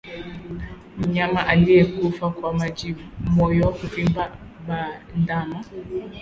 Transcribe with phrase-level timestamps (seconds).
[0.97, 5.63] Mnyama aliyekufa kwa majimoyo huvimba bandama